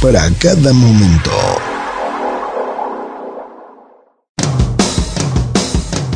[0.00, 1.30] para cada momento.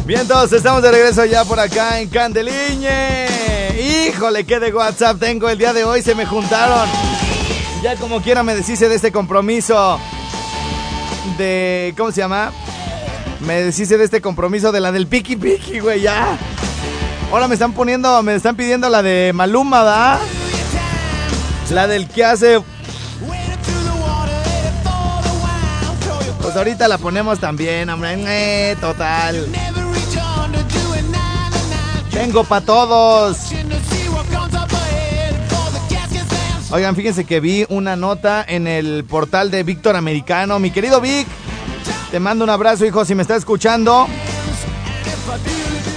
[0.04, 3.28] Bien, todos estamos de regreso ya por acá en Candeliñe.
[3.80, 6.88] Híjole, qué de WhatsApp tengo el día de hoy, se me juntaron.
[7.82, 9.98] Ya como quiera me deshice de este compromiso
[11.38, 11.94] de...
[11.96, 12.52] ¿Cómo se llama?
[13.46, 16.36] Me deshice de este compromiso de la del Piki Piki, güey, ya.
[17.32, 20.18] Ahora me están poniendo, me están pidiendo la de Maluma, ¿da?
[21.70, 22.60] La del que hace...
[26.50, 28.16] Pues ahorita la ponemos también, hombre.
[28.26, 29.46] Eh, total.
[32.10, 33.38] Tengo para todos.
[36.72, 40.58] Oigan, fíjense que vi una nota en el portal de Víctor Americano.
[40.58, 41.28] Mi querido Vic,
[42.10, 44.08] te mando un abrazo, hijo, si me está escuchando.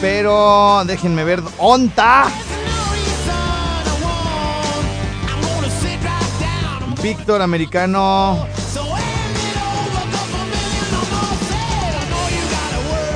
[0.01, 1.41] Pero déjenme ver.
[1.57, 2.27] ¡Onta!
[7.01, 8.52] Víctor Americano.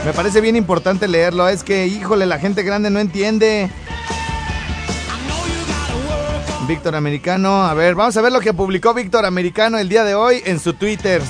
[0.07, 1.49] Me parece bien importante leerlo.
[1.49, 3.69] Es que, híjole, la gente grande no entiende.
[6.65, 7.63] Víctor Americano.
[7.63, 10.61] A ver, vamos a ver lo que publicó Víctor Americano el día de hoy en
[10.61, 11.21] su Twitter.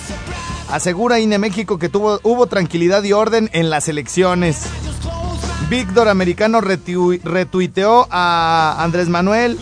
[0.70, 4.66] Asegura INE México que tuvo, hubo tranquilidad y orden en las elecciones.
[5.72, 9.58] Víctor Americano retuiteó a Andrés Manuel.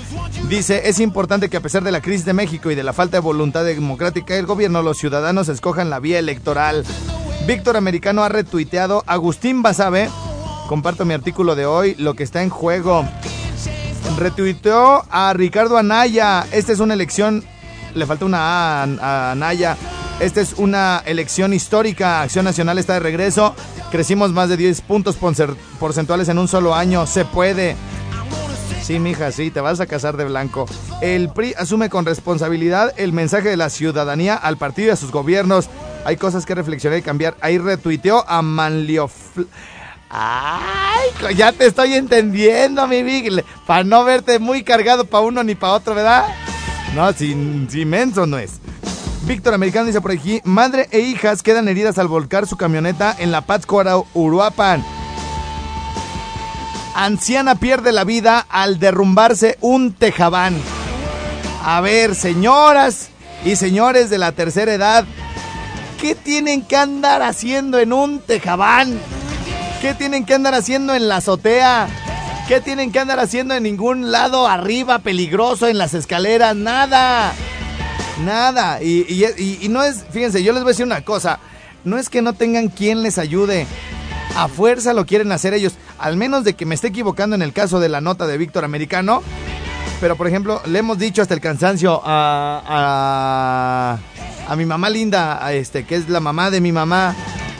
[0.49, 3.15] Dice, es importante que a pesar de la crisis de México y de la falta
[3.15, 6.83] de voluntad democrática del gobierno, los ciudadanos escojan la vía electoral.
[7.47, 10.09] Víctor Americano ha retuiteado Agustín Basabe.
[10.67, 13.05] Comparto mi artículo de hoy, lo que está en juego.
[14.17, 16.47] Retuiteó a Ricardo Anaya.
[16.51, 17.43] Esta es una elección.
[17.93, 19.77] Le falta una A a Anaya.
[20.19, 22.23] Esta es una elección histórica.
[22.23, 23.53] Acción Nacional está de regreso.
[23.91, 27.05] Crecimos más de 10 puntos porcentuales en un solo año.
[27.05, 27.75] Se puede.
[28.81, 30.65] Sí, mija, sí, te vas a casar de blanco.
[31.01, 35.11] El PRI asume con responsabilidad el mensaje de la ciudadanía al partido y a sus
[35.11, 35.69] gobiernos.
[36.05, 37.35] Hay cosas que reflexionar y cambiar.
[37.41, 39.09] Ahí retuiteó a Manlio.
[40.07, 43.43] Ay, ya te estoy entendiendo, mi Big.
[43.65, 46.25] Para no verte muy cargado para uno ni para otro, ¿verdad?
[46.93, 48.59] No, sin, inmenso no es.
[49.23, 53.31] Víctor Americano dice por aquí, madre e hijas quedan heridas al volcar su camioneta en
[53.31, 54.85] la Pátzcuaro, Uruapan.
[56.93, 60.55] Anciana pierde la vida al derrumbarse un tejabán.
[61.63, 63.09] A ver, señoras
[63.43, 65.03] y señores de la tercera edad,
[66.01, 68.99] ¿qué tienen que andar haciendo en un tejabán?
[69.81, 71.87] ¿Qué tienen que andar haciendo en la azotea?
[72.47, 76.55] ¿Qué tienen que andar haciendo en ningún lado arriba, peligroso, en las escaleras?
[76.55, 77.33] Nada.
[78.23, 78.81] Nada.
[78.81, 81.39] Y, no es, fíjense, yo les voy a decir una cosa.
[81.83, 83.67] No es que no tengan quien les ayude.
[84.35, 85.73] A fuerza lo quieren hacer ellos.
[85.97, 88.63] Al menos de que me esté equivocando en el caso de la nota de Víctor
[88.63, 89.23] Americano.
[90.01, 93.97] Pero, por ejemplo, le hemos dicho hasta el cansancio a, a,
[94.47, 97.15] a mi mamá linda, este, que es la mamá de mi mamá.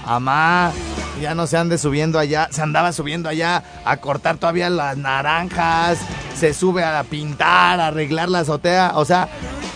[0.06, 0.72] Mamá,
[1.20, 5.98] ya no se ande subiendo allá, se andaba subiendo allá a cortar todavía las naranjas,
[6.38, 9.30] se sube a pintar, a arreglar la azotea, o sea,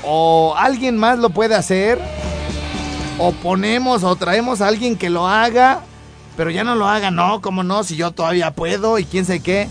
[0.04, 2.00] o alguien más lo puede hacer,
[3.18, 5.82] o ponemos o traemos a alguien que lo haga,
[6.38, 9.42] pero ya no lo haga, no, como no, si yo todavía puedo y quién sé
[9.42, 9.68] qué.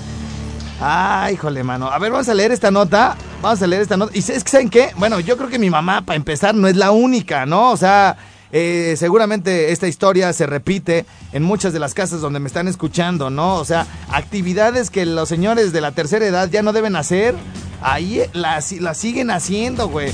[0.80, 1.88] Ay, híjole, mano.
[1.88, 3.16] A ver, vamos a leer esta nota.
[3.42, 4.12] Vamos a leer esta nota.
[4.16, 4.90] ¿Y es que saben qué?
[4.96, 7.70] Bueno, yo creo que mi mamá, para empezar, no es la única, ¿no?
[7.70, 8.16] O sea,
[8.50, 13.30] eh, seguramente esta historia se repite en muchas de las casas donde me están escuchando,
[13.30, 13.56] ¿no?
[13.56, 17.36] O sea, actividades que los señores de la tercera edad ya no deben hacer,
[17.80, 20.10] ahí las, siguen haciendo, güey.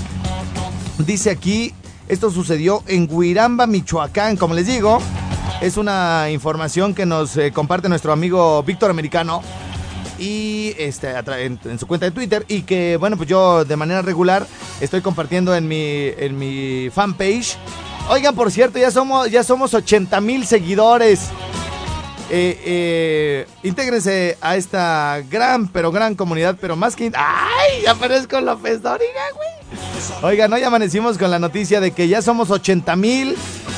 [0.99, 1.73] Dice aquí,
[2.09, 4.99] esto sucedió en Guiramba, Michoacán, como les digo.
[5.62, 9.43] Es una información que nos eh, comparte nuestro amigo Víctor Americano
[10.19, 14.47] y este, en, su cuenta de Twitter y que, bueno, pues yo de manera regular
[14.81, 17.57] estoy compartiendo en mi, en mi fanpage.
[18.09, 21.31] Oigan, por cierto, ya somos, ya somos 80 mil seguidores.
[22.31, 27.13] Eh, eh, intégrense a esta gran, pero gran comunidad, pero más que...
[27.15, 27.83] ¡Ay!
[27.85, 29.49] Ya aparezco López Dóriga, güey.
[30.23, 33.37] Oigan, hoy amanecimos con la noticia de que ya somos 80 mil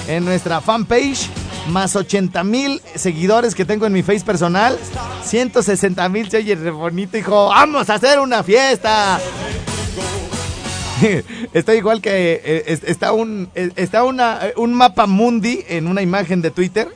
[0.08, 1.28] en nuestra fanpage,
[1.68, 4.78] más 80 mil seguidores que tengo en mi face personal.
[5.24, 7.48] 160 mil, se oye bonito, hijo.
[7.48, 9.20] ¡Vamos a hacer una fiesta!
[11.52, 16.50] está igual que eh, está un está una, un mapa mundi en una imagen de
[16.50, 16.88] Twitter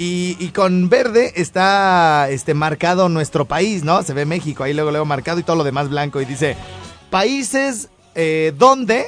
[0.00, 4.00] y, con verde está este marcado nuestro país, ¿no?
[4.04, 6.20] Se ve México, ahí luego luego marcado y todo lo demás blanco.
[6.20, 6.56] Y dice,
[7.10, 9.06] países eh, donde,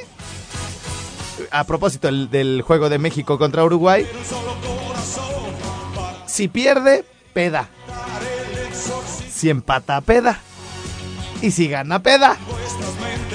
[1.52, 4.04] a propósito del juego de México contra Uruguay,
[6.40, 7.04] si pierde,
[7.34, 7.68] peda.
[9.30, 10.40] Si empata, peda.
[11.42, 12.38] Y si gana, peda.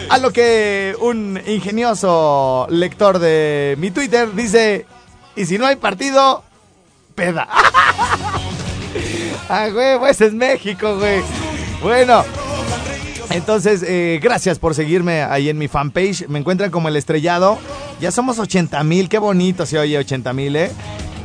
[0.10, 4.88] A lo que un ingenioso lector de mi Twitter dice,
[5.36, 6.44] y si no hay partido,
[7.14, 7.48] peda.
[9.50, 11.22] ah, güey, pues es México, güey.
[11.84, 12.26] Bueno.
[13.30, 16.28] Entonces, eh, gracias por seguirme ahí en mi fanpage.
[16.28, 17.60] Me encuentran como el estrellado.
[18.00, 20.72] Ya somos 80 mil, qué bonito se oye 80 mil, ¿eh?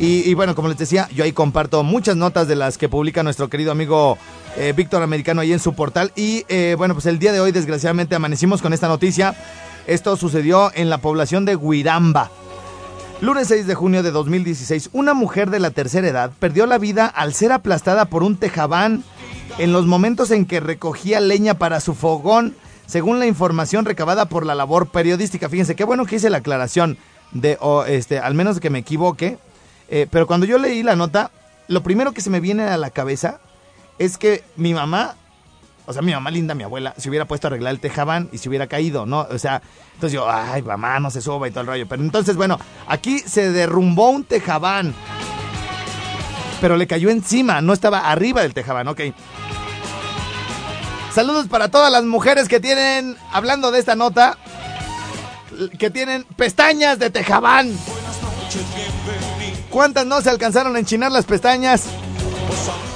[0.02, 3.50] Y, bueno, como les decía, yo ahí comparto muchas notas de las que publica nuestro
[3.50, 4.16] querido amigo
[4.56, 6.10] eh, Víctor Americano ahí en su portal.
[6.16, 9.34] Y eh, bueno, pues el día de hoy, desgraciadamente, amanecimos con esta noticia.
[9.86, 12.30] Esto sucedió en la población de Huiramba.
[13.20, 17.04] Lunes 6 de junio de 2016, una mujer de la tercera edad perdió la vida
[17.04, 19.04] al ser aplastada por un tejabán
[19.58, 22.56] en los momentos en que recogía leña para su fogón,
[22.86, 25.50] según la información recabada por la labor periodística.
[25.50, 26.96] Fíjense, qué bueno que hice la aclaración
[27.32, 27.58] de,
[27.88, 29.36] este, al menos que me equivoque,
[29.90, 31.30] eh, pero cuando yo leí la nota,
[31.68, 33.40] lo primero que se me viene a la cabeza
[33.98, 35.16] es que mi mamá
[35.90, 38.38] o sea, mi mamá linda, mi abuela, se hubiera puesto a arreglar el tejabán y
[38.38, 39.26] se hubiera caído, ¿no?
[39.28, 39.60] O sea,
[39.94, 41.88] entonces yo, ay, mamá, no se suba y todo el rollo.
[41.88, 44.94] Pero entonces, bueno, aquí se derrumbó un tejabán.
[46.60, 49.00] Pero le cayó encima, no estaba arriba del tejabán, ok.
[51.12, 54.38] Saludos para todas las mujeres que tienen, hablando de esta nota,
[55.76, 57.76] que tienen pestañas de tejabán.
[59.70, 61.84] ¿Cuántas no se alcanzaron a enchinar las pestañas?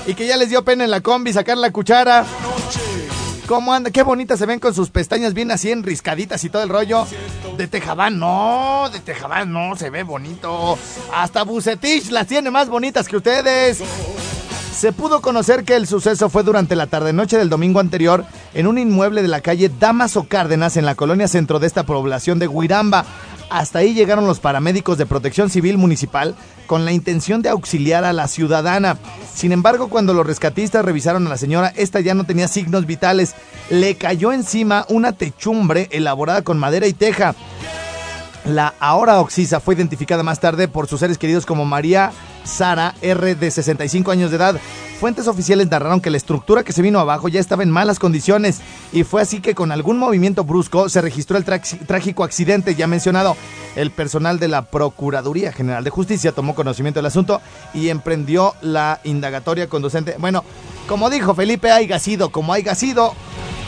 [0.06, 2.24] Y que ya les dio pena en la combi sacar la cuchara.
[3.46, 3.90] ¿Cómo anda?
[3.90, 7.06] Qué bonitas se ven con sus pestañas bien así enriscaditas y todo el rollo.
[7.56, 10.76] De Tejabán, no, de Tejabán no, se ve bonito.
[11.14, 13.82] Hasta Bucetich las tiene más bonitas que ustedes.
[14.74, 18.24] Se pudo conocer que el suceso fue durante la tarde-noche del domingo anterior
[18.54, 22.40] en un inmueble de la calle Damaso Cárdenas en la colonia centro de esta población
[22.40, 23.04] de Huiramba.
[23.50, 26.34] Hasta ahí llegaron los paramédicos de protección civil municipal
[26.66, 28.96] con la intención de auxiliar a la ciudadana.
[29.32, 33.34] Sin embargo, cuando los rescatistas revisaron a la señora, esta ya no tenía signos vitales.
[33.70, 37.34] Le cayó encima una techumbre elaborada con madera y teja.
[38.44, 42.12] La ahora Oxisa fue identificada más tarde por sus seres queridos como María
[42.44, 44.60] Sara R de 65 años de edad.
[45.00, 48.60] Fuentes oficiales narraron que la estructura que se vino abajo ya estaba en malas condiciones
[48.92, 53.36] y fue así que con algún movimiento brusco se registró el trágico accidente ya mencionado.
[53.76, 57.40] El personal de la Procuraduría General de Justicia tomó conocimiento del asunto
[57.74, 60.14] y emprendió la indagatoria conducente.
[60.18, 60.44] Bueno,
[60.88, 63.14] como dijo Felipe, haya sido como haya sido,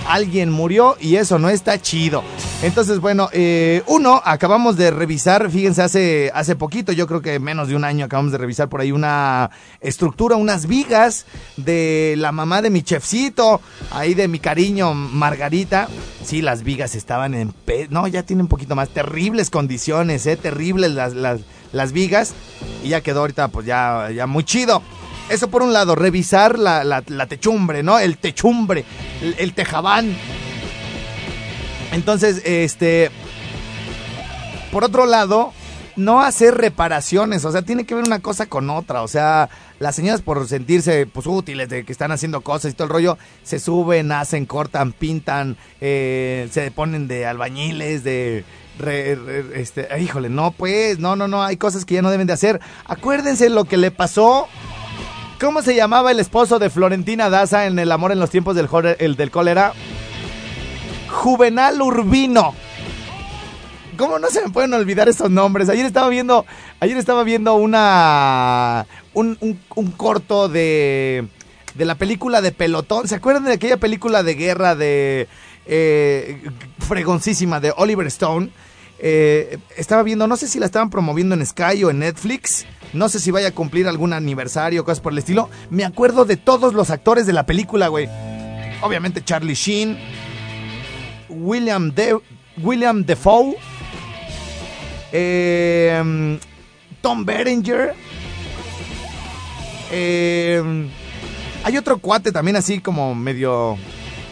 [0.09, 2.23] alguien murió y eso no está chido.
[2.63, 7.69] Entonces, bueno, eh, uno, acabamos de revisar, fíjense, hace, hace poquito, yo creo que menos
[7.69, 9.51] de un año, acabamos de revisar por ahí una
[9.81, 11.27] estructura, unas vigas
[11.57, 13.61] de la mamá de mi chefcito,
[13.91, 15.89] ahí de mi cariño Margarita.
[16.25, 17.55] Sí, las vigas estaban en...
[17.91, 18.89] No, ya tiene un poquito más.
[18.89, 20.37] Terribles condiciones, ¿eh?
[20.37, 21.41] Terribles las, las,
[21.73, 22.35] las vigas.
[22.83, 24.83] Y ya quedó ahorita, pues ya, ya muy chido.
[25.29, 27.99] Eso por un lado, revisar la, techumbre, ¿no?
[27.99, 28.85] El techumbre,
[29.39, 30.17] el, tejabán.
[31.93, 33.11] Entonces, este.
[34.71, 35.53] Por otro lado,
[35.97, 39.97] no hacer reparaciones, o sea, tiene que ver una cosa con otra, o sea, las
[39.97, 43.59] señoras por sentirse pues útiles de que están haciendo cosas y todo el rollo, se
[43.59, 48.45] suben, hacen, cortan, pintan, eh, se ponen de albañiles, de
[49.55, 52.61] este, híjole, no pues, no, no, no, hay cosas que ya no deben de hacer.
[52.85, 54.49] Acuérdense lo que le pasó
[55.41, 58.69] ¿Cómo se llamaba el esposo de Florentina Daza en El amor en los tiempos del,
[58.99, 59.75] el, del cólera?
[61.11, 62.55] Juvenal Urbino.
[63.99, 65.69] ¿Cómo no se me pueden olvidar esos nombres?
[65.69, 66.47] Ayer estaba viendo,
[66.81, 69.37] ayer estaba viendo una un,
[69.97, 71.27] corto de
[71.75, 73.07] de la película de Pelotón.
[73.07, 75.29] ¿Se acuerdan de aquella película de guerra de
[75.67, 76.43] eh,
[76.79, 78.51] fregoncísima de Oliver Stone?
[78.99, 82.67] Eh, estaba viendo, no sé si la estaban promoviendo en Sky o en Netflix.
[82.93, 85.51] No sé si vaya a cumplir algún aniversario o cosas por el estilo.
[85.71, 88.09] Me acuerdo de todos los actores de la película, güey.
[88.83, 89.99] Obviamente Charlie Sheen,
[91.29, 91.93] William
[92.63, 93.57] William Defoe,
[95.13, 96.39] eh,
[97.01, 97.95] Tom Berenger.
[99.91, 100.89] Eh,
[101.65, 103.77] hay otro cuate también así como medio,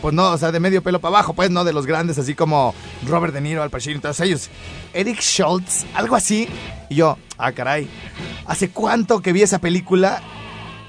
[0.05, 2.35] pues no, o sea, de medio pelo para abajo, pues no, de los grandes, así
[2.35, 2.75] como
[3.09, 4.51] Robert De Niro, Al Pacino, todos ellos.
[4.93, 6.47] Eric Schultz, algo así.
[6.91, 7.89] Y yo, ah, caray,
[8.45, 10.21] ¿hace cuánto que vi esa película?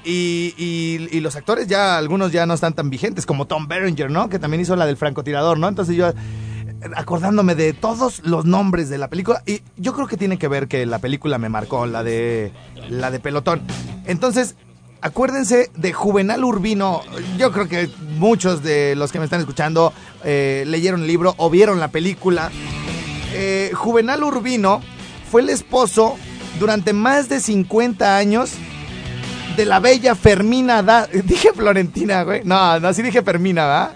[0.04, 4.10] Y, y, y, los actores ya, algunos ya no están tan vigentes, como Tom Berenger,
[4.10, 4.28] ¿no?
[4.28, 5.66] Que también hizo la del francotirador, ¿no?
[5.66, 6.12] Entonces yo,
[6.94, 10.68] acordándome de todos los nombres de la película, y yo creo que tiene que ver
[10.68, 12.52] que la película me marcó, la de,
[12.90, 13.62] la de Pelotón.
[14.04, 14.56] Entonces,
[15.00, 17.02] acuérdense de Juvenal Urbino.
[17.38, 17.88] Yo creo que
[18.18, 19.92] muchos de los que me están escuchando
[20.24, 22.50] eh, leyeron el libro o vieron la película.
[23.32, 24.80] Eh, Juvenal Urbino
[25.30, 26.16] fue el esposo
[26.58, 28.52] durante más de 50 años
[29.56, 31.10] de la bella Fermina Daza.
[31.24, 32.42] Dije Florentina, güey.
[32.44, 33.90] No, no, sí dije Fermina, ¿verdad?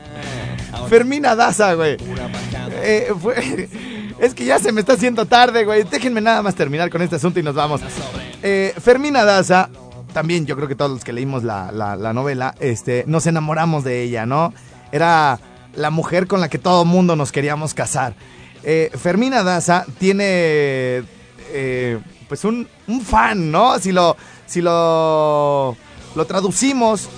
[0.89, 1.97] Fermina Daza, güey.
[2.83, 3.69] Eh, fue,
[4.21, 5.85] es que ya se me está haciendo tarde, güey.
[5.85, 7.81] Déjenme nada más terminar con este asunto y nos vamos.
[8.43, 9.69] Eh, Fermina Daza,
[10.13, 13.85] también yo creo que todos los que leímos la, la, la, novela, este, nos enamoramos
[13.85, 14.53] de ella, ¿no?
[14.93, 15.39] Era
[15.75, 18.15] la mujer con la que todo mundo nos queríamos casar.
[18.63, 21.03] Eh, Fermina Daza tiene,
[22.29, 23.79] pues, un, un fan, ¿no?
[23.79, 24.17] Si lo
[24.51, 25.77] si lo,
[26.17, 27.09] lo traducimos,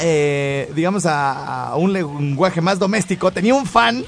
[0.00, 4.04] eh, digamos, a, un lenguaje más doméstico, tenía un fan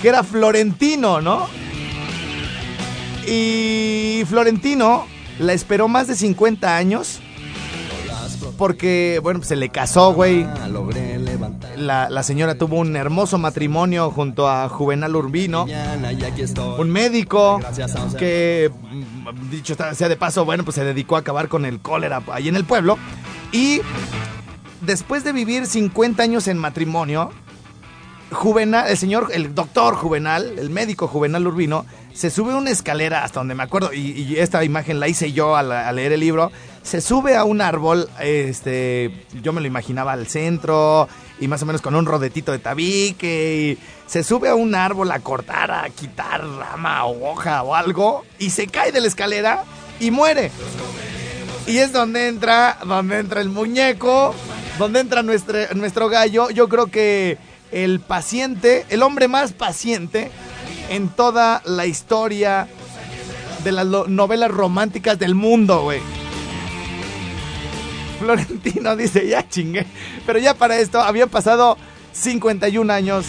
[0.00, 1.48] que era Florentino, ¿no?
[3.26, 5.06] Y Florentino
[5.38, 7.20] la esperó más de 50 años
[8.56, 10.46] porque, bueno, pues se le casó, güey.
[11.76, 15.66] La, la, señora tuvo un hermoso matrimonio junto a Juvenal Urbino,
[16.78, 17.60] un médico
[18.18, 18.70] que,
[19.50, 22.56] dicho sea de paso, bueno, pues se dedicó a acabar con el cólera ahí en
[22.56, 22.98] el pueblo.
[23.52, 23.80] Y
[24.80, 27.30] después de vivir 50 años en matrimonio,
[28.32, 31.86] Juvenal, el señor, el doctor Juvenal, el médico Juvenal Urbino,
[32.16, 35.68] se sube una escalera hasta donde me acuerdo, y, esta imagen la hice yo al,
[35.94, 36.50] leer el libro,
[36.82, 41.08] se sube a un árbol, este, yo me lo imaginaba al centro,
[41.38, 45.18] y más o menos con un rodetito de tabique, se sube a un árbol a
[45.18, 49.64] cortar, a quitar rama o hoja o algo, y se cae de la escalera
[50.00, 50.50] y muere.
[51.66, 54.34] Y es donde entra, donde entra el muñeco,
[54.78, 57.36] donde entra nuestro, nuestro gallo, yo creo que
[57.72, 60.30] el paciente, el hombre más paciente
[60.90, 62.68] en toda la historia
[63.64, 66.00] de las novelas románticas del mundo, güey.
[68.18, 69.86] Florentino dice, ya chingué.
[70.24, 71.76] Pero ya para esto habían pasado
[72.12, 73.26] 51 años,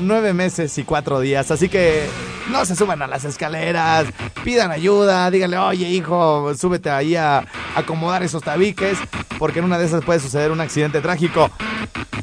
[0.00, 1.50] 9 meses y 4 días.
[1.50, 2.06] Así que
[2.50, 4.06] no se suban a las escaleras,
[4.44, 8.98] pidan ayuda, díganle, oye hijo, súbete ahí a acomodar esos tabiques,
[9.38, 11.50] porque en una de esas puede suceder un accidente trágico.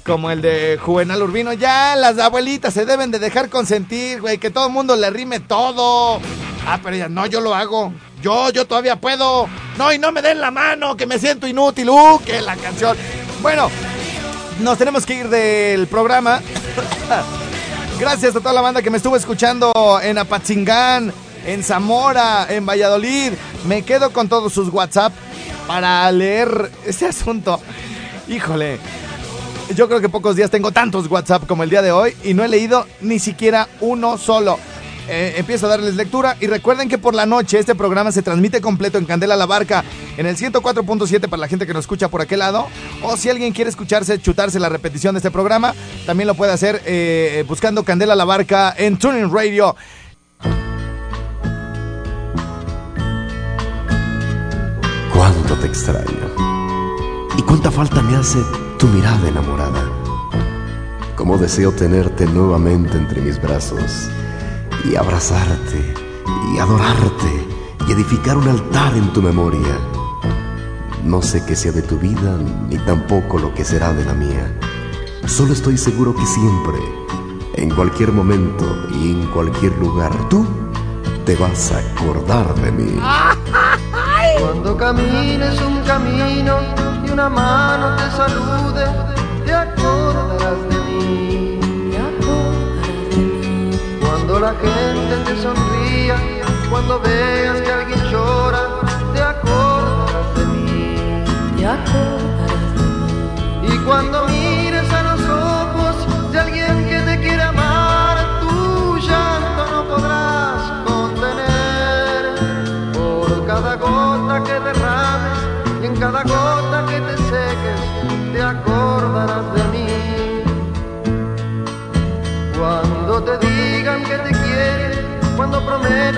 [0.06, 1.52] Como el de Juvenal Urbino.
[1.52, 5.42] Ya las abuelitas se deben de dejar consentir, güey, que todo el mundo le rime
[5.42, 6.22] todo.
[6.66, 7.94] Ah, pero ya no, yo lo hago.
[8.22, 9.50] Yo, yo todavía puedo.
[9.78, 11.90] No, y no me den la mano, que me siento inútil.
[11.90, 12.96] Uh, que la canción.
[13.42, 13.70] Bueno,
[14.62, 16.42] nos tenemos que ir del programa.
[18.00, 19.74] Gracias a toda la banda que me estuvo escuchando
[20.04, 21.12] en Apatzingán,
[21.48, 23.34] en Zamora, en Valladolid.
[23.66, 25.14] Me quedo con todos sus WhatsApp
[25.66, 27.60] para leer este asunto.
[28.28, 28.78] Híjole,
[29.76, 32.44] yo creo que pocos días tengo tantos WhatsApp como el día de hoy y no
[32.44, 34.60] he leído ni siquiera uno solo.
[35.10, 38.60] Eh, empiezo a darles lectura y recuerden que por la noche este programa se transmite
[38.60, 39.86] completo en Candela la Barca
[40.18, 42.68] en el 104.7 para la gente que nos escucha por aquel lado
[43.02, 45.74] o si alguien quiere escucharse, chutarse la repetición de este programa,
[46.06, 49.76] también lo puede hacer eh, buscando Candela la Barca en Tuning Radio.
[55.14, 56.36] Cuánto te extraño
[57.38, 58.40] y cuánta falta me hace
[58.78, 59.90] tu mirada enamorada.
[61.16, 64.10] Cómo deseo tenerte nuevamente entre mis brazos
[64.86, 65.94] y abrazarte
[66.54, 67.48] y adorarte
[67.88, 69.78] y edificar un altar en tu memoria.
[71.04, 72.38] No sé qué sea de tu vida
[72.70, 74.60] ni tampoco lo que será de la mía.
[75.26, 76.78] Solo estoy seguro que siempre,
[77.56, 80.46] en cualquier momento y en cualquier lugar, tú
[81.26, 83.00] te vas a acordar de mí.
[84.40, 86.60] Cuando camines un camino
[87.06, 89.17] y una mano te salude,
[94.40, 96.16] Cuando la gente te sonría,
[96.70, 100.96] cuando veas que alguien llora, te acordarás de mí.
[101.58, 103.74] Te acordarás de mí.
[103.74, 104.28] Y cuando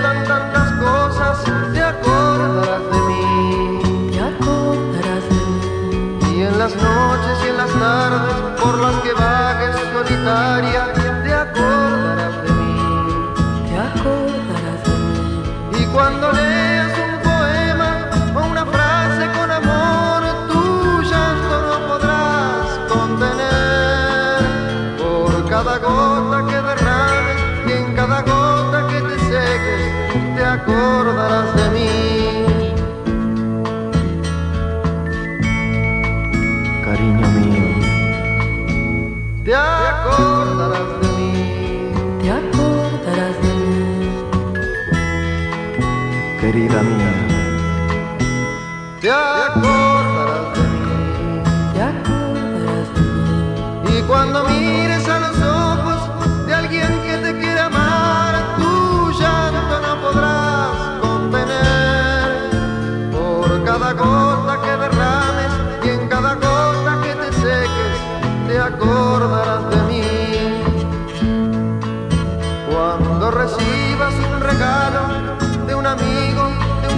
[0.02, 0.49] tan tan
[46.70, 47.12] querida mía,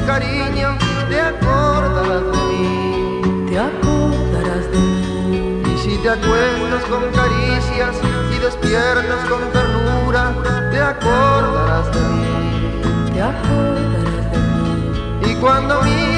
[0.07, 0.77] cariño,
[1.09, 3.49] te acordarás de mí.
[3.49, 7.97] te acordarás de mí, Y si te acuestas con caricias
[8.35, 10.35] y despiertas con ternura,
[10.71, 13.13] te acordarás de mí.
[13.13, 16.12] te acordarás de mí, Y cuando mires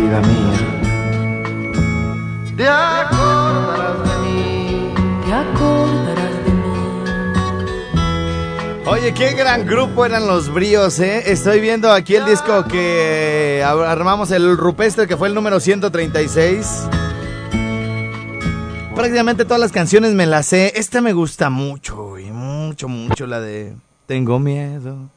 [0.00, 0.58] mía,
[2.56, 4.94] Te acordarás de mí.
[5.26, 6.70] te acordarás de mí,
[8.86, 11.30] Oye, qué gran grupo eran los bríos, ¿eh?
[11.30, 16.88] Estoy viendo aquí el disco que armamos, el rupestre, que fue el número 136.
[18.94, 20.72] Prácticamente todas las canciones me las sé.
[20.76, 25.08] Esta me gusta mucho, y mucho, mucho, la de Tengo miedo.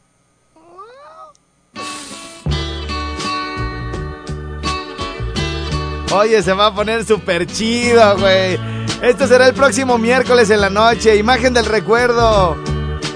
[6.13, 8.59] Oye, se va a poner súper chido, güey.
[9.01, 11.15] Esto será el próximo miércoles en la noche.
[11.15, 12.55] Imagen del recuerdo.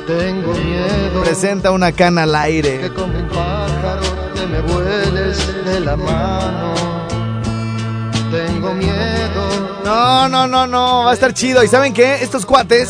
[0.07, 1.21] Tengo miedo.
[1.23, 2.91] Presenta una cana al que aire.
[2.93, 4.01] como un pájaro
[4.33, 6.73] te me vueles de la mano.
[8.31, 9.81] Tengo miedo.
[9.85, 11.03] No, no, no, no.
[11.03, 11.63] Va a estar chido.
[11.63, 12.23] ¿Y saben qué?
[12.23, 12.89] Estos cuates,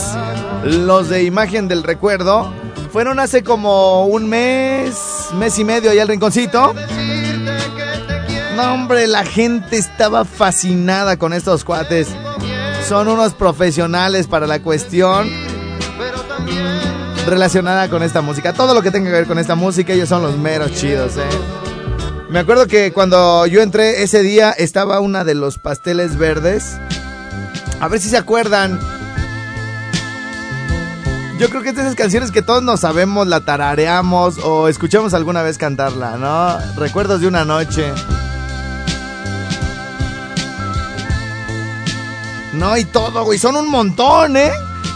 [0.64, 2.54] los de Imagen del Recuerdo,
[2.94, 4.96] fueron hace como un mes,
[5.36, 6.74] mes y medio allá al rinconcito.
[8.58, 12.08] No, hombre, la gente estaba fascinada con estos cuates.
[12.90, 15.30] Son unos profesionales para la cuestión
[17.28, 18.54] relacionada con esta música.
[18.54, 21.30] Todo lo que tenga que ver con esta música, ellos son los meros chidos, eh.
[22.32, 26.80] Me acuerdo que cuando yo entré ese día estaba una de los pasteles verdes.
[27.80, 28.80] A ver si se acuerdan.
[31.38, 35.14] Yo creo que es de esas canciones que todos nos sabemos, la tarareamos o escuchamos
[35.14, 36.58] alguna vez cantarla, ¿no?
[36.76, 37.94] Recuerdos de una noche.
[42.58, 43.38] No, y todo, güey.
[43.38, 44.52] Son un montón, ¿eh?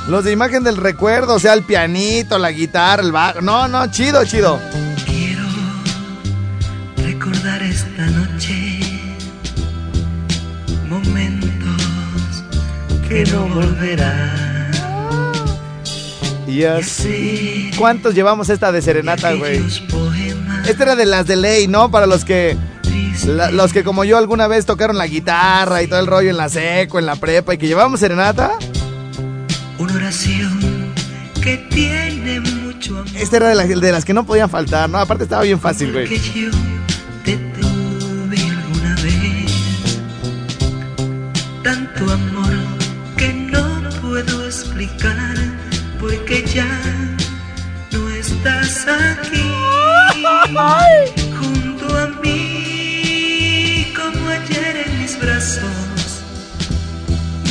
[0.08, 3.42] Los de imagen del recuerdo, o sea, el pianito, la guitarra, el bajo.
[3.42, 4.60] No, no, chido, chido.
[5.06, 5.44] Quiero
[6.98, 8.80] recordar esta noche
[10.90, 12.44] momentos
[13.08, 14.72] que no volverán.
[16.48, 17.72] Y así.
[17.78, 19.64] ¿Cuántos llevamos esta de serenata, güey?
[20.68, 21.92] Esta era de las de ley, ¿no?
[21.92, 22.58] Para los que.
[23.26, 26.38] La- los que como yo alguna vez tocaron la guitarra y todo el rollo en
[26.38, 28.52] la seco, en la prepa y que llevábamos serenata.
[29.78, 30.60] una oración
[31.42, 33.08] que tiene mucho amor.
[33.16, 35.00] Esta era de, las- de las que no podían faltar, ¿no?
[35.00, 36.08] Aparte estaba bien fácil, güey.
[36.08, 36.52] yo
[37.26, 39.52] te tuve alguna vez.
[41.64, 42.54] Tanto amor
[43.18, 45.36] que no puedo explicar
[46.00, 46.68] porque ya
[47.92, 49.42] no estás aquí.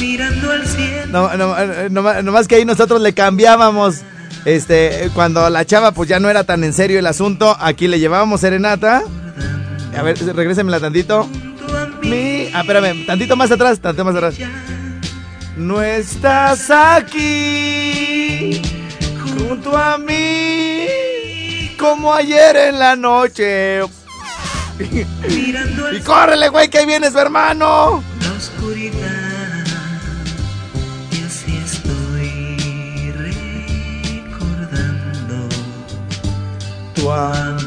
[0.01, 1.07] mirando al cielo.
[1.13, 4.01] No, no, eh, no, nomás que ahí nosotros le cambiábamos.
[4.45, 7.99] Este, cuando la chava pues ya no era tan en serio el asunto, aquí le
[7.99, 9.03] llevábamos serenata.
[9.97, 11.29] A ver, regrésenmela tantito.
[12.03, 14.35] Mi, ah, espérame, tantito más atrás, tantito más atrás.
[15.57, 18.63] No estás aquí
[19.37, 20.87] junto a mí
[21.79, 23.83] como ayer en la noche.
[24.81, 28.03] Y córrele, güey, que ahí vienes, hermano.
[28.23, 29.65] La oscuridad,
[31.11, 33.13] y así estoy
[34.31, 35.49] recordando
[36.95, 37.61] tu amor.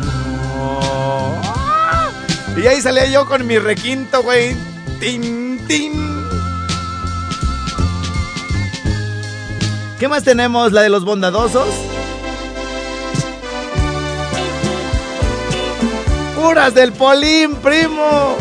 [1.46, 2.10] Ah,
[2.58, 4.56] y ahí salía yo con mi requinto, güey.
[5.00, 5.94] Tim, tim.
[10.00, 10.72] ¿Qué más tenemos?
[10.72, 11.68] ¿La de los bondadosos?
[16.44, 18.36] Puras del Polín, primo.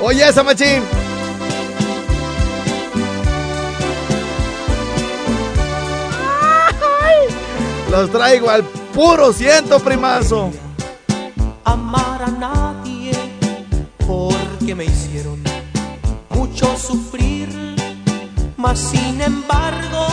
[0.00, 0.82] Oye, esa machín.
[7.02, 10.50] Ay, Los traigo al puro ciento, primazo.
[11.64, 13.12] amar a nadie
[14.06, 15.42] porque me hicieron
[16.30, 17.48] mucho sufrir,
[18.56, 20.06] mas sin embargo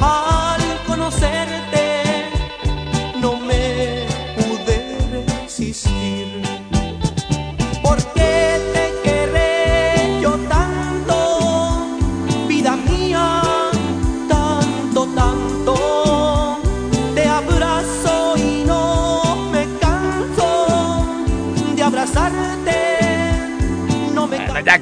[0.00, 1.85] al conocerte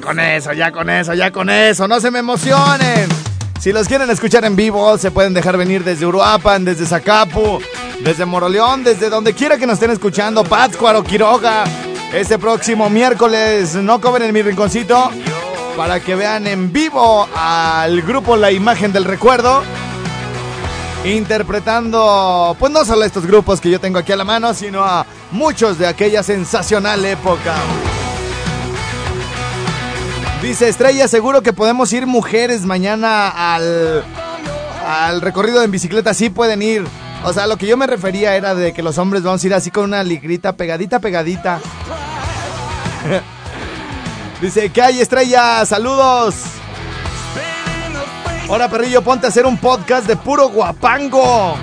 [0.05, 3.09] con eso, ya con eso, ya con eso, no se me emocionen.
[3.59, 7.59] Si los quieren escuchar en vivo, se pueden dejar venir desde Uruapan, desde Zacapu,
[8.01, 11.63] desde Moroleón, desde donde quiera que nos estén escuchando, Pátzcuaro, Quiroga.
[12.13, 15.09] Este próximo miércoles, no cobren en mi rinconcito,
[15.75, 19.63] para que vean en vivo al grupo La Imagen del Recuerdo.
[21.03, 25.03] Interpretando, pues no solo estos grupos que yo tengo aquí a la mano, sino a
[25.31, 27.55] muchos de aquella sensacional época.
[30.45, 34.03] Dice Estrella, seguro que podemos ir mujeres mañana al,
[34.85, 36.13] al recorrido en bicicleta.
[36.13, 36.85] Sí pueden ir.
[37.23, 39.55] O sea, lo que yo me refería era de que los hombres vamos a ir
[39.55, 41.59] así con una ligrita pegadita, pegadita.
[44.41, 45.65] Dice, ¿qué hay Estrella?
[45.65, 46.35] Saludos.
[48.47, 51.57] Ahora, perrillo, ponte a hacer un podcast de puro guapango.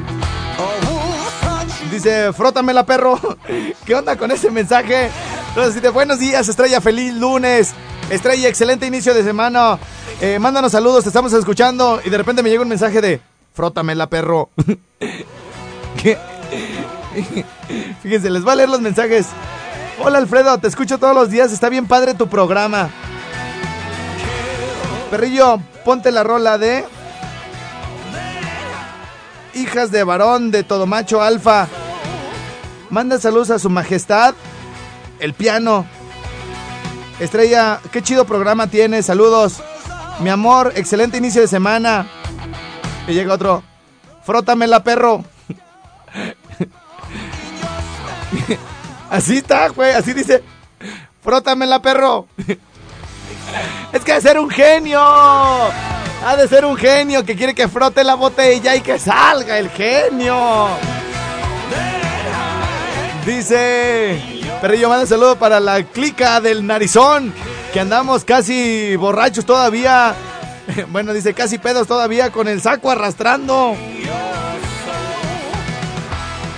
[1.88, 3.16] Dice, frótamela, perro.
[3.86, 5.08] ¿Qué onda con ese mensaje?
[5.50, 7.76] Entonces, dice, buenos días, Estrella, feliz lunes.
[8.10, 9.78] Estrella, excelente inicio de semana.
[10.20, 12.00] Eh, mándanos saludos, te estamos escuchando.
[12.04, 13.20] Y de repente me llega un mensaje de,
[13.54, 14.50] frótamela, perro.
[18.02, 19.26] Fíjense, les voy a leer los mensajes.
[20.02, 21.52] Hola, Alfredo, te escucho todos los días.
[21.52, 22.90] Está bien padre tu programa.
[25.10, 26.84] Perrillo, ponte la rola de...
[29.54, 31.68] Hijas de varón de todo macho alfa.
[32.88, 34.34] Manda saludos a su majestad.
[35.18, 35.84] El piano.
[37.22, 39.06] Estrella, qué chido programa tienes.
[39.06, 39.62] Saludos.
[40.18, 42.04] Mi amor, excelente inicio de semana.
[43.06, 43.62] Y llega otro.
[44.24, 45.24] Frótamela, perro.
[49.10, 49.92] Así está, güey.
[49.92, 50.42] Así dice.
[51.22, 52.26] Frótamela, perro.
[53.92, 55.00] Es que ha de ser un genio.
[55.00, 59.70] Ha de ser un genio que quiere que frote la botella y que salga el
[59.70, 60.70] genio.
[63.24, 67.34] Dice Perrillo, manda saludo para la clica del narizón.
[67.72, 70.14] Que andamos casi borrachos todavía.
[70.90, 73.76] Bueno, dice casi pedos todavía con el saco arrastrando.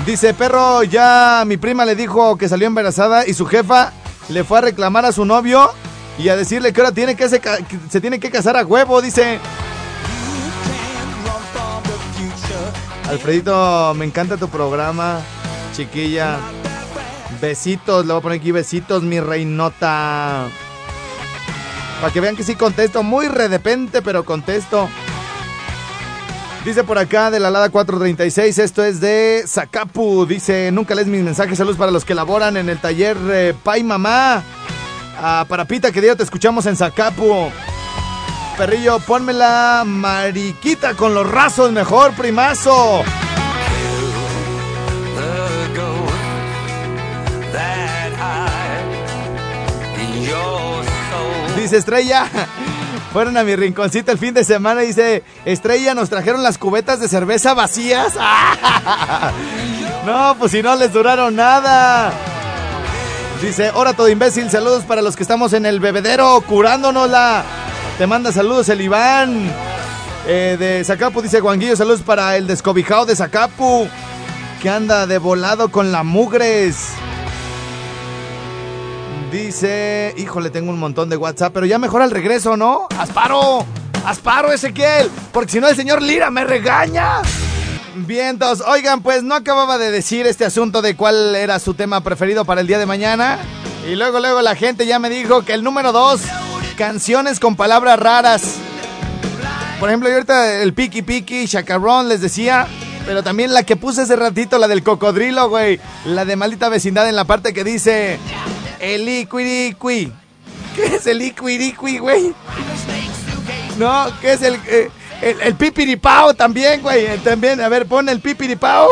[0.04, 3.92] Dice, perro, ya mi prima le dijo que salió embarazada y su jefa
[4.28, 5.70] le fue a reclamar a su novio
[6.18, 7.40] y a decirle que ahora tiene que se,
[7.90, 9.40] se tiene que casar a huevo, dice.
[13.08, 15.20] Alfredito, me encanta tu programa,
[15.74, 16.38] chiquilla.
[17.44, 20.48] Besitos, le voy a poner aquí besitos, mi reinota.
[22.00, 24.88] Para que vean que sí contesto, muy redepente, pero contesto.
[26.64, 30.24] Dice por acá de la Lada 436, esto es de Zacapu.
[30.24, 33.83] Dice, nunca lees mis mensajes, saludos para los que laboran en el taller eh, Pai
[33.83, 34.42] Mamá.
[35.18, 37.50] Ah, para Pita, que día te escuchamos en Zacapu.
[38.57, 43.04] Perrillo, ponme la mariquita con los rasos mejor, primazo.
[51.78, 52.26] Estrella,
[53.12, 54.82] fueron a mi rinconcito el fin de semana.
[54.82, 58.14] Dice, Estrella, nos trajeron las cubetas de cerveza vacías.
[60.04, 62.12] No, pues si no les duraron nada.
[63.40, 67.42] Dice, ahora todo imbécil, saludos para los que estamos en el bebedero curándonosla.
[67.96, 69.50] Te manda saludos el Iván.
[70.26, 73.88] Eh, de Zacapu, dice Guanguillo, saludos para el descobijado de Zacapu.
[74.60, 76.88] Que anda de volado con la mugres.
[79.34, 82.86] Dice, híjole, tengo un montón de WhatsApp, pero ya mejor al regreso, ¿no?
[82.96, 83.66] Asparo,
[84.06, 87.20] asparo Ezequiel, porque si no el señor Lira me regaña.
[87.96, 92.44] Vientos, oigan, pues no acababa de decir este asunto de cuál era su tema preferido
[92.44, 93.40] para el día de mañana.
[93.90, 96.20] Y luego, luego la gente ya me dijo que el número dos,
[96.76, 98.42] canciones con palabras raras.
[99.80, 102.68] Por ejemplo, yo ahorita el Piki Piki, Chacarrón les decía
[103.04, 105.80] Pero también la que puse hace ratito, la del cocodrilo, güey.
[106.06, 108.20] La de maldita vecindad en la parte que dice.
[108.84, 110.12] El iquiriqui.
[110.76, 112.34] ¿Qué es el iquiriqui, güey?
[113.78, 114.54] No, ¿qué es el.
[114.66, 114.90] eh,
[115.22, 117.06] el, pipiripao también, güey?
[117.06, 118.88] eh, También, a ver, pon el pipiripao.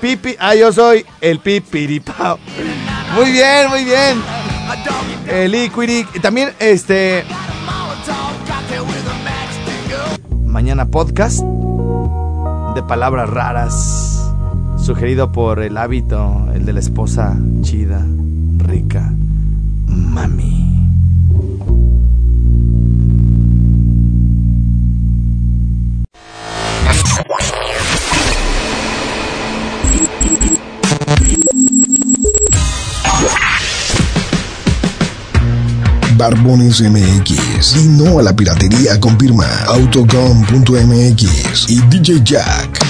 [0.00, 0.34] Pipi.
[0.40, 2.38] Ah, yo soy el pipiripao.
[3.14, 4.20] Muy bien, muy bien.
[5.28, 6.18] El iquiriqui.
[6.18, 7.24] También, este.
[10.44, 11.40] Mañana podcast
[12.74, 14.11] de palabras raras,
[14.82, 18.04] sugerido por el hábito, el de la esposa chida,
[18.58, 19.14] rica,
[19.86, 20.60] mami.
[36.16, 42.81] Barbones MX y no a la piratería con firma Autocom.mx y DJ Jack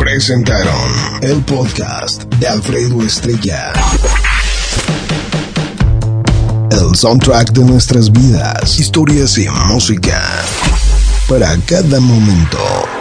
[0.00, 3.70] presentaron el podcast de Alfredo Estrella.
[6.70, 10.18] El soundtrack de nuestras vidas, historias y música
[11.28, 12.99] para cada momento.